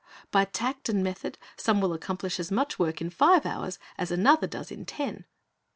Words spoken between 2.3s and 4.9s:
as much work in five hours as another does in